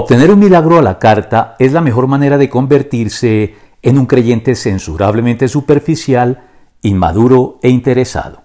[0.00, 4.54] Obtener un milagro a la carta es la mejor manera de convertirse en un creyente
[4.54, 6.44] censurablemente superficial,
[6.82, 8.42] inmaduro e interesado.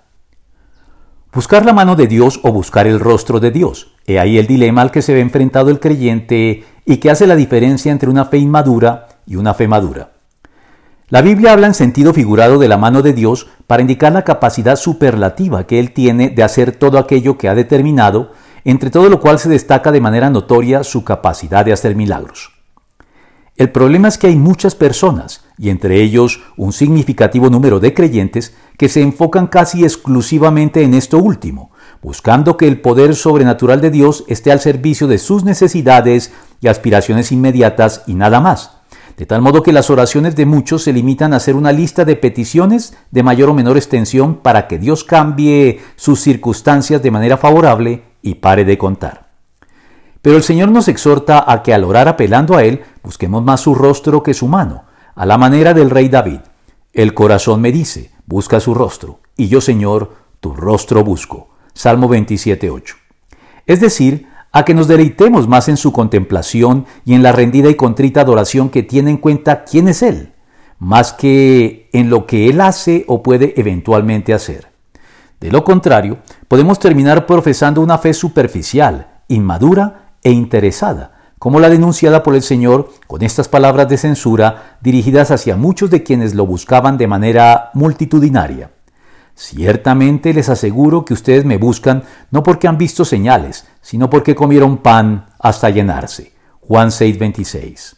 [1.31, 3.93] Buscar la mano de Dios o buscar el rostro de Dios.
[4.07, 7.36] He ahí el dilema al que se ve enfrentado el creyente y que hace la
[7.36, 10.09] diferencia entre una fe inmadura y una fe madura.
[11.09, 14.75] La Biblia habla en sentido figurado de la mano de Dios para indicar la capacidad
[14.75, 18.31] superlativa que Él tiene de hacer todo aquello que ha determinado
[18.66, 22.52] entre todo lo cual se destaca de manera notoria su capacidad de hacer milagros.
[23.56, 28.56] El problema es que hay muchas personas, y entre ellos un significativo número de creyentes,
[28.79, 31.71] que se enfocan casi exclusivamente en esto último,
[32.02, 37.31] buscando que el poder sobrenatural de Dios esté al servicio de sus necesidades y aspiraciones
[37.31, 38.72] inmediatas y nada más.
[39.17, 42.16] De tal modo que las oraciones de muchos se limitan a hacer una lista de
[42.16, 48.12] peticiones de mayor o menor extensión para que Dios cambie sus circunstancias de manera favorable
[48.23, 49.30] y pare de contar.
[50.23, 53.75] Pero el Señor nos exhorta a que al orar apelando a Él, busquemos más su
[53.75, 56.39] rostro que su mano, a la manera del rey David.
[56.94, 61.50] El corazón me dice, busca su rostro, y yo, Señor, tu rostro busco.
[61.73, 62.95] Salmo 27.8.
[63.66, 67.76] Es decir, a que nos deleitemos más en su contemplación y en la rendida y
[67.76, 70.33] contrita adoración que tiene en cuenta quién es Él,
[70.80, 74.73] más que en lo que Él hace o puede eventualmente hacer.
[75.44, 82.23] De lo contrario, podemos terminar profesando una fe superficial, inmadura e interesada, como la denunciada
[82.23, 86.97] por el Señor con estas palabras de censura dirigidas hacia muchos de quienes lo buscaban
[86.97, 88.71] de manera multitudinaria.
[89.36, 94.77] Ciertamente les aseguro que ustedes me buscan no porque han visto señales, sino porque comieron
[94.77, 96.31] pan hasta llenarse.
[96.61, 97.91] Juan 6:26.